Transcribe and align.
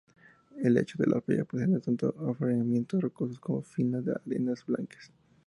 El 0.63 0.73
lecho 0.73 0.95
de 0.97 1.05
la 1.05 1.21
playa 1.21 1.45
presenta 1.45 1.79
tanto 1.79 2.07
afloramientos 2.27 2.99
rocosos 3.01 3.39
como 3.39 3.61
finas 3.61 4.03
arenas 4.07 4.65
blancas. 4.65 5.11